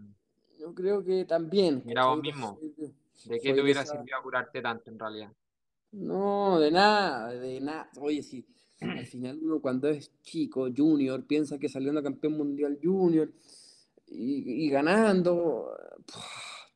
[0.58, 1.84] yo creo que también.
[1.86, 2.60] Mira vos mismo,
[3.26, 5.32] ¿de qué te hubiera servido apurarte tanto en realidad?
[5.92, 7.90] No, de nada, de nada.
[8.00, 8.46] Oye, sí,
[8.82, 13.32] al final uno cuando es chico, junior, piensa que saliendo campeón mundial junior
[14.10, 15.76] y, ganando,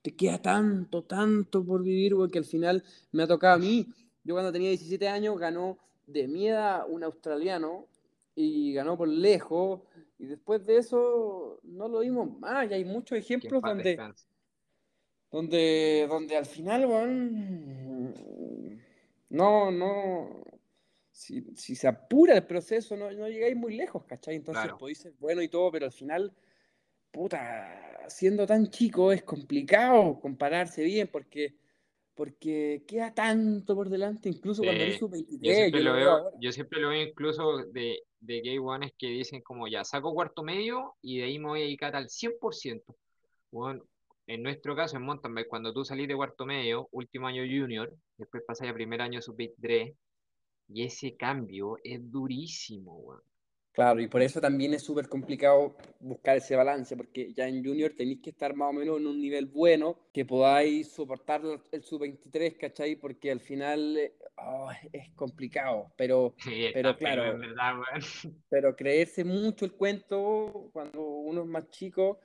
[0.01, 3.87] te queda tanto, tanto por vivir, porque al final me ha tocado a mí.
[4.23, 7.87] Yo cuando tenía 17 años ganó de mi edad un australiano
[8.35, 9.81] y ganó por lejos.
[10.17, 12.69] Y después de eso no lo vimos más.
[12.69, 13.97] Y hay muchos ejemplos donde,
[15.31, 18.13] donde, donde al final, bueno,
[19.29, 20.43] no, no,
[21.11, 24.35] si, se apura el proceso, no, no llegáis muy lejos, ¿cachai?
[24.35, 26.33] Entonces podéis ser bueno y todo, pero al final
[27.11, 31.55] puta, siendo tan chico es complicado compararse bien porque
[32.13, 35.71] porque queda tanto por delante, incluso cuando eres sub-23.
[35.71, 39.83] Yo, veo, yo siempre lo veo incluso de, de gay ones que dicen como ya,
[39.83, 42.95] saco cuarto medio y de ahí me voy a dedicar al 100%.
[43.51, 43.83] Bueno,
[44.27, 47.93] en nuestro caso en mountain bike, cuando tú salís de cuarto medio, último año junior,
[48.17, 49.95] después pasas a primer año sub-23,
[50.69, 53.21] y ese cambio es durísimo, weón.
[53.73, 57.93] Claro, y por eso también es súper complicado buscar ese balance, porque ya en junior
[57.95, 62.57] tenéis que estar más o menos en un nivel bueno, que podáis soportar el sub-23,
[62.57, 62.97] ¿cachai?
[62.97, 66.35] Porque al final eh, oh, es complicado, pero,
[66.73, 67.39] pero claro,
[68.49, 72.19] pero creerse mucho el cuento cuando uno es más chico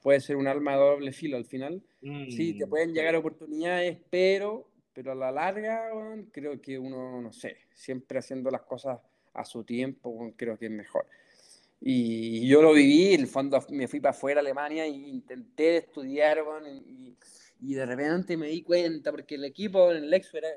[0.00, 1.82] puede ser un arma de doble filo al final.
[2.00, 5.90] sí, te mm, pueden llegar oportunidades, pero, pero a la larga
[6.32, 9.00] creo que uno, no sé, siempre haciendo las cosas
[9.38, 11.06] a su tiempo, creo que es mejor.
[11.80, 15.76] Y yo lo viví, en el fondo me fui para afuera a Alemania e intenté
[15.76, 17.16] estudiar, y,
[17.60, 20.48] y, de repente me di cuenta, porque el equipo en el Lexo era,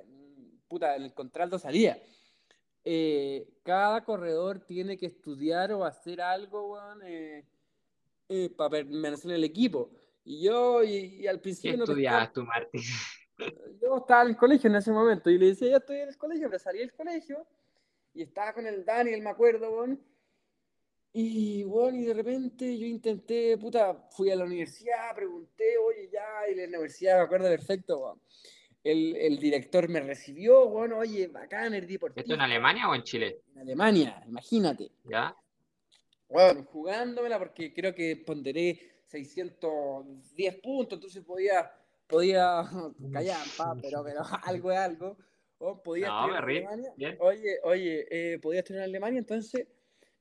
[0.67, 2.01] puta, en el contrato salía.
[2.83, 7.45] Eh, cada corredor tiene que estudiar o hacer algo, eh,
[8.29, 9.91] eh, para permanecer en el equipo.
[10.23, 11.71] Y yo, y, al principio...
[11.71, 12.81] ¿Qué no estudiabas tú, Martín?
[13.81, 16.17] Yo estaba en el colegio en ese momento y le decía, ya estoy en el
[16.17, 17.47] colegio, pero salí del colegio
[18.13, 19.85] y estaba con el Daniel, me acuerdo,
[21.13, 26.49] y bueno, y de repente yo intenté, puta, fui a la universidad, pregunté, oye, ya,
[26.49, 28.21] y la universidad, me acuerdo perfecto,
[28.81, 32.21] El, el, director me recibió, bueno, oye, bacán, el deportivo.
[32.21, 33.41] ¿Esto en Alemania o en Chile?
[33.53, 34.89] En Alemania, imagínate.
[35.03, 35.35] ¿Ya?
[36.29, 41.69] Bueno, jugándomela porque creo que ponderé 610 puntos, entonces podía,
[42.07, 42.63] podía
[43.11, 45.17] callar, pa, pero, pero algo es algo.
[45.63, 46.93] Oh, podía no, en Alemania.
[47.19, 49.67] Oye, oye, eh, podía estudiar en Alemania, entonces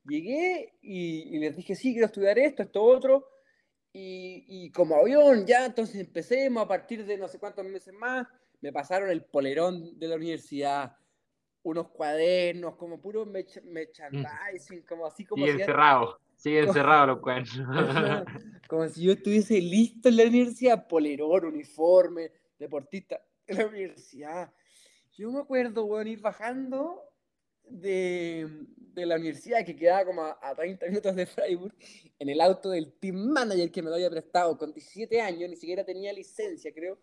[0.05, 3.27] llegué y, les dije, sí, quiero estudiar esto, esto, otro.
[3.91, 8.27] Y, y, como avión, ya, entonces empecemos a partir de no sé cuántos meses más,
[8.61, 10.95] me pasaron el polerón de la universidad,
[11.63, 15.43] unos cuadernos, como puro merchandising, como así como...
[15.43, 17.57] Sigue encerrado, sigue encerrado los cuadernos.
[18.69, 24.53] como si yo estuviese listo en la universidad, polerón, uniforme, deportista, en la universidad.
[25.21, 26.99] Yo me acuerdo, bueno, ir bajando
[27.69, 31.75] de, de, la universidad que quedaba como a, 30 minutos de Freiburg
[32.17, 35.57] en el auto del team manager que me lo había prestado con 17 años, ni
[35.57, 36.97] siquiera tenía licencia, creo,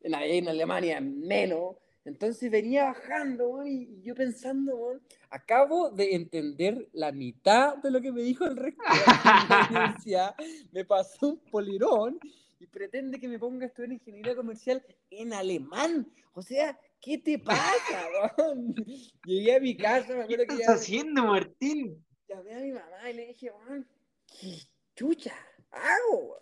[0.00, 1.76] en, en Alemania menos.
[2.06, 8.22] Entonces venía bajando, y yo pensando, acabo de entender la mitad de lo que me
[8.22, 10.34] dijo el rector de la universidad,
[10.72, 12.18] me pasó un polirón
[12.60, 16.10] y pretende que me ponga a estudiar ingeniería comercial en alemán.
[16.32, 18.74] O sea, ¿qué te pasa, weón?
[19.24, 22.04] Llegué a mi casa, me acuerdo ¿Qué estás haciendo, Martín?
[22.28, 23.88] Llamé a mi mamá y le dije, weón,
[24.26, 24.58] ¿qué
[24.94, 25.34] chucha
[25.70, 26.38] hago?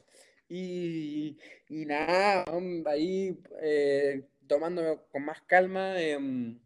[0.49, 1.37] Y,
[1.69, 2.45] y nada,
[2.87, 6.01] ahí eh, tomándome con más calma.
[6.01, 6.59] Em,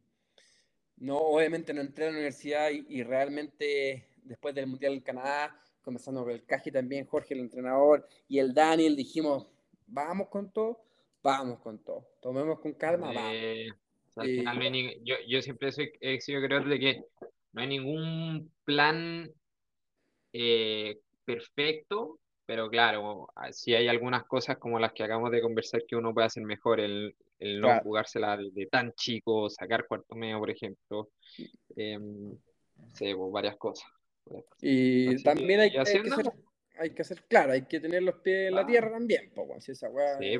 [0.96, 5.59] no, obviamente no entré a la universidad y, y, realmente después del Mundial en Canadá,
[5.83, 9.46] conversando con el Caji también, Jorge, el entrenador, y el Daniel, dijimos,
[9.87, 10.85] vamos con todo
[11.22, 12.07] vamos con todo.
[12.20, 13.68] Tomemos con calma, eh,
[14.16, 17.04] al final no hay yo, yo, siempre soy, he sido creo de que
[17.52, 19.30] no hay ningún plan
[20.32, 25.96] eh, perfecto, pero claro, si hay algunas cosas como las que acabamos de conversar que
[25.96, 30.50] uno puede hacer mejor, el, el no jugársela de, tan chico, sacar cuarto medio, por
[30.50, 31.10] ejemplo,
[31.76, 31.98] eh,
[32.98, 33.88] pues, varias cosas.
[34.60, 36.02] Y también hay, que, hacer,
[36.78, 39.72] hay que hacer, claro, hay que tener los pies en la tierra también, pues, si
[39.72, 40.38] esa weá, sí,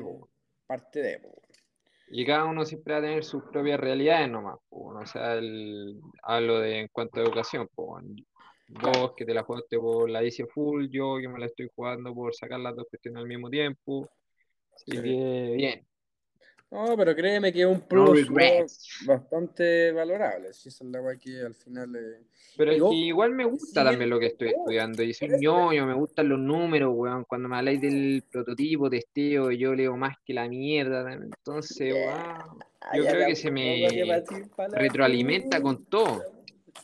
[0.65, 1.21] parte de.
[1.49, 1.50] Y
[2.25, 4.57] cada uno siempre va a tener sus propias realidades nomás.
[4.69, 7.67] O sea, el, hablo de en cuanto a educación.
[8.67, 12.13] Vos que te la jugaste por la DC Full, yo que me la estoy jugando
[12.13, 14.09] por sacar las dos cuestiones al mismo tiempo.
[14.75, 15.01] Así que
[15.55, 15.85] bien.
[16.71, 18.29] No, pero créeme que es un plus
[19.05, 20.53] bastante valorable.
[20.53, 21.91] Si esa es la que al final.
[22.55, 25.03] Pero igual me gusta también lo que estoy estudiando.
[25.03, 27.25] Y soy ñoño, me gustan los números, weón.
[27.25, 31.11] Cuando me habláis del prototipo, testeo, yo leo más que la mierda.
[31.11, 32.63] Entonces, weón.
[32.93, 33.85] Yo creo que se me
[34.71, 36.23] retroalimenta con todo.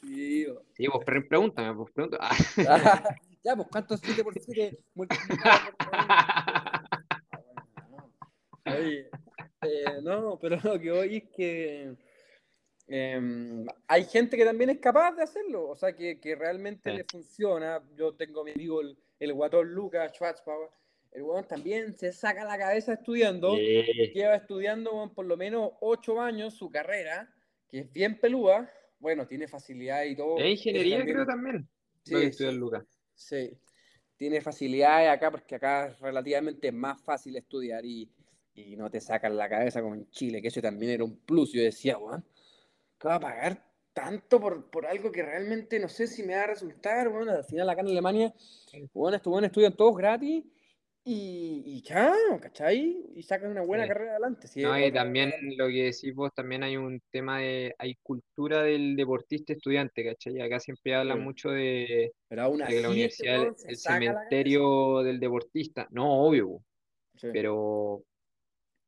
[0.01, 0.45] Sí,
[0.75, 2.27] sí vos pregúntame, vos pregúntame.
[3.43, 4.77] ya, pues, ¿cuántos 7 por 7
[8.65, 9.09] Oye,
[9.61, 11.95] eh, no, pero lo que hoy es que
[12.87, 17.03] em, hay gente que también es capaz de hacerlo, o sea, que, que realmente le
[17.03, 17.83] funciona.
[17.95, 20.69] Yo tengo a mi amigo el, el guatón Lucas Schwarzbauer,
[21.11, 26.53] el guatón también se saca la cabeza estudiando, lleva estudiando por lo menos ocho años
[26.53, 27.33] su carrera,
[27.67, 30.37] que es bien pelúa, bueno, tiene facilidad y todo.
[30.37, 31.67] Es ingeniería creo también.
[32.03, 32.85] Sí, sí, Lucas.
[33.15, 33.57] Sí.
[34.15, 38.09] tiene facilidades acá porque acá es relativamente más fácil estudiar y,
[38.57, 41.53] y no te sacan la cabeza como en Chile, que eso también era un plus.
[41.53, 42.23] Yo decía, bueno,
[42.99, 46.43] ¿qué va a pagar tanto por, por, algo que realmente no sé si me va
[46.43, 47.09] a resultar?
[47.09, 48.33] Bueno, al final acá en Alemania,
[48.93, 50.43] bueno, estos buenos estudian todos gratis
[51.03, 53.11] y, y ya, ¿cachai?
[53.15, 53.89] Y sacan una buena Sí.
[53.89, 54.47] carrera adelante.
[54.47, 58.63] Sí, No, y también lo que decís vos, también hay un tema de, hay cultura
[58.63, 60.41] del deportista estudiante, ¿cachai?
[60.41, 61.23] Acá siempre hablan Sí.
[61.23, 65.87] mucho de, Pero aún así, que la este universidad weón el cementerio del deportista.
[65.91, 66.59] No, obvio,
[67.15, 67.27] Sí.
[67.31, 68.03] pero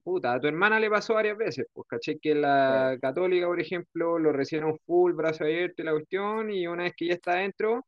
[0.04, 2.20] puta, a tu hermana le pasó varias veces, pues, ¿cachai?
[2.20, 6.84] Que la católica, por ejemplo, lo recibieron full, brazo abierto y la cuestión, y una
[6.84, 7.86] vez que ya está adentro,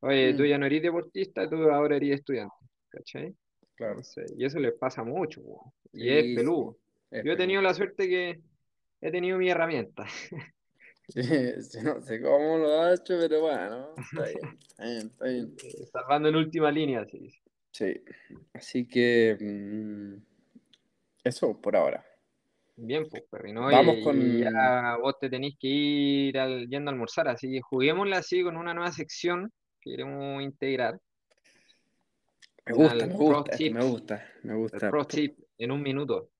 [0.00, 0.46] oye, tú Mm.
[0.46, 2.54] ya no eres deportista, tú ahora eres estudiante,
[2.88, 3.34] ¿cachai?
[3.74, 3.92] Claro.
[3.92, 6.76] Entonces, y eso les pasa mucho, po, y Sí, es sí, peludo.
[7.10, 8.40] es Yo he tenido la suerte que
[9.00, 10.04] he tenido mi herramienta.
[11.08, 15.24] Sí, sí, no sé cómo lo ha hecho, pero bueno, está bien, está bien, está
[15.28, 15.56] bien.
[15.92, 17.30] Salvando en última línea, sí.
[17.70, 17.94] Sí,
[18.54, 20.14] así que mm,
[21.26, 22.04] eso por ahora.
[22.76, 23.62] Bien, pues, Perry, ¿no?
[23.62, 27.50] Vamos Y- con- y ya vos te tenéis que ir al- yendo a almorzar, así
[27.50, 31.00] que juguémosla así con una nueva sección que queremos integrar.
[32.66, 34.90] Me gusta, me gusta, me gusta, me gusta.
[34.90, 36.30] pro tip en un minuto.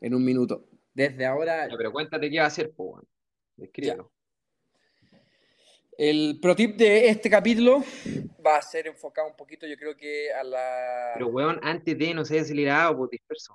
[0.00, 0.66] En un minuto.
[0.92, 3.02] Desde ahora, pero cuéntate qué va a hacer, pues,
[3.56, 4.10] bueno.
[5.96, 7.84] El pro tip de este capítulo
[8.44, 11.12] va a ser enfocado un poquito, yo creo que a la...
[11.14, 13.54] Pero, weón, antes de no ser acelerado, pues disperso.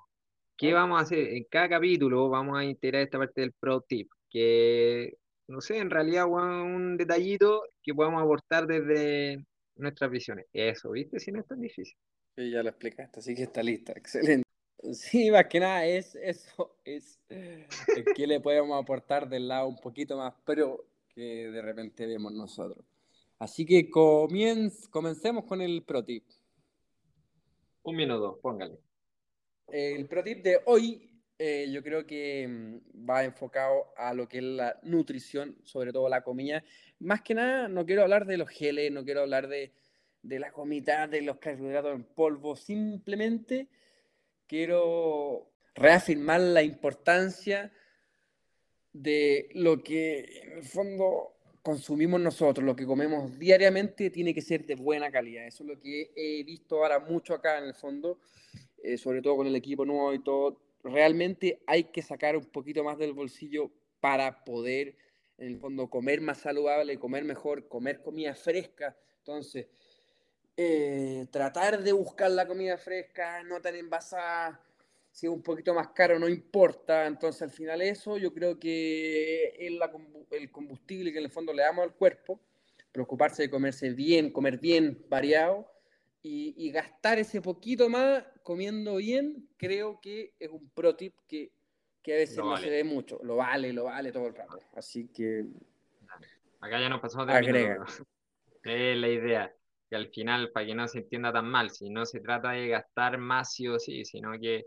[0.55, 1.19] ¿Qué vamos a hacer?
[1.33, 5.89] En cada capítulo vamos a integrar esta parte del pro tip, que, no sé, en
[5.89, 9.43] realidad, weón, un detallito que podamos aportar desde
[9.75, 10.45] nuestras visiones.
[10.53, 11.19] Eso, ¿viste?
[11.19, 11.95] Si no es tan difícil.
[12.37, 14.47] Sí, ya lo explicaste, así que está lista, excelente.
[14.93, 19.75] Sí, más que nada es eso, es es que le podemos aportar del lado un
[19.75, 20.85] poquito más pero
[21.19, 22.85] que de repente vemos nosotros.
[23.39, 26.23] Así que comienz- comencemos con el pro tip.
[27.83, 28.77] Un minuto, póngale.
[29.67, 31.05] El pro tip de hoy
[31.37, 36.09] eh, yo creo que mm, va enfocado a lo que es la nutrición, sobre todo
[36.09, 36.63] la comida.
[36.99, 39.71] Más que nada, no quiero hablar de los geles, no quiero hablar de,
[40.21, 43.69] de la comida, de los carbohidratos en polvo, simplemente
[44.47, 47.71] quiero reafirmar la importancia
[48.93, 54.65] de lo que en el fondo consumimos nosotros, lo que comemos diariamente tiene que ser
[54.65, 55.45] de buena calidad.
[55.45, 58.19] Eso es lo que he visto ahora mucho acá en el fondo,
[58.81, 60.61] eh, sobre todo con el equipo nuevo y todo.
[60.83, 64.95] Realmente hay que sacar un poquito más del bolsillo para poder,
[65.37, 68.97] en el fondo, comer más saludable, comer mejor, comer comida fresca.
[69.19, 69.67] Entonces,
[70.55, 74.61] eh, tratar de buscar la comida fresca, no tan envasada,
[75.19, 79.53] si es un poquito más caro no importa, entonces al final eso yo creo que
[79.59, 79.91] es la
[80.31, 82.39] el combustible que en el fondo le damos al cuerpo,
[82.93, 85.69] preocuparse de comerse bien, comer bien, variado,
[86.21, 91.51] y, y gastar ese poquito más comiendo bien, creo que es un pro tip que,
[92.01, 92.63] que a veces no vale.
[92.63, 95.45] se ve mucho, lo vale, lo vale todo el rato, así que
[96.61, 97.85] Acá ya nos pasamos de Agrega.
[98.63, 99.53] Es la idea.
[99.89, 102.67] Que al final, para que no se entienda tan mal, si no se trata de
[102.67, 104.65] gastar más sí o sí, sino que,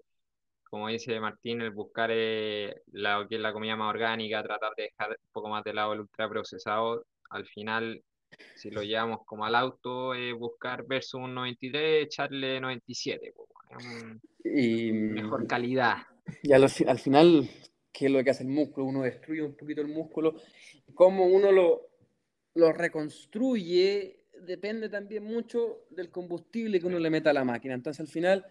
[0.73, 4.85] como dice Martín, el buscar eh, la, que es la comida más orgánica, tratar de
[4.85, 8.03] dejar un poco más de lado el ultraprocesado, al final,
[8.55, 14.19] si lo llevamos como al auto, es buscar versus un 93, echarle 97, pues, bueno,
[14.43, 16.07] y, mejor calidad.
[16.43, 17.51] Y al, al final,
[17.93, 18.87] ¿qué es lo que hace el músculo?
[18.87, 20.37] Uno destruye un poquito el músculo.
[20.95, 21.91] Cómo uno lo,
[22.55, 27.75] lo reconstruye depende también mucho del combustible que uno le meta a la máquina.
[27.75, 28.47] Entonces, al final,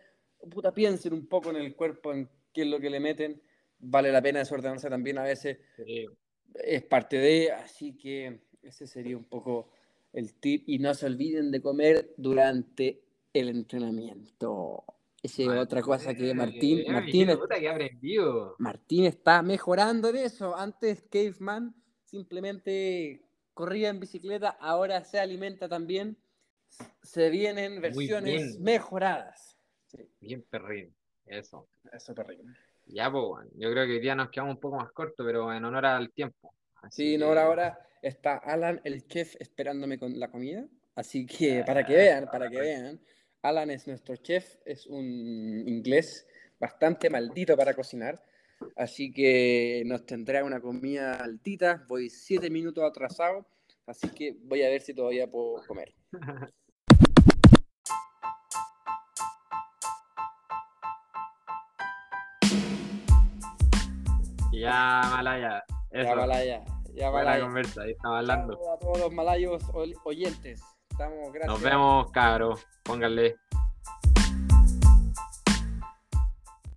[0.50, 3.42] puta, piensen un poco en el cuerpo, en qué es lo que le meten.
[3.80, 5.58] Vale la pena desordenarse también a veces.
[5.86, 6.06] Eh,
[6.56, 9.72] Es parte de, así que ese sería un poco
[10.14, 10.64] el tip.
[10.68, 13.02] Y no se olviden de comer durante
[13.34, 14.84] el entrenamiento.
[15.24, 18.56] Esa es otra cosa que Martín, eh, Martín, que aprendió.
[18.58, 20.56] Martín está mejorando en eso.
[20.56, 21.76] Antes Caveman
[22.06, 23.22] simplemente
[23.54, 26.18] corría en bicicleta, ahora se alimenta también.
[27.04, 29.51] Se vienen versiones mejoradas.
[29.92, 31.68] Sí, Bien perrín, eso.
[31.92, 32.44] eso perrillo.
[32.86, 35.52] Ya, pues, bueno, yo creo que hoy día nos quedamos un poco más cortos, pero
[35.54, 36.54] en honor al tiempo.
[36.82, 40.66] Así Sí, que- ahora, ahora está Alan, el chef, esperándome con la comida.
[40.96, 43.02] Así que para que vean, para que vean.
[43.42, 45.04] Alan es nuestro chef, es un
[45.68, 46.28] inglés
[46.60, 48.24] bastante maldito para cocinar.
[48.76, 51.84] Así que nos tendrá una comida altita.
[51.88, 53.46] Voy siete minutos atrasado.
[53.86, 55.94] Así que voy a ver si todavía puedo comer.
[64.62, 65.64] Ya, Malaya.
[65.92, 66.10] Eso.
[66.10, 66.62] Ya, Malaya.
[66.94, 67.44] Ya, Buena Malaya.
[67.44, 68.54] conversa, ahí estaba hablando.
[68.56, 69.64] Chao a todos los malayos
[70.04, 70.62] oyentes.
[70.90, 71.48] Estamos, gracias.
[71.48, 72.68] Nos vemos, cabros.
[72.84, 73.36] Pónganle.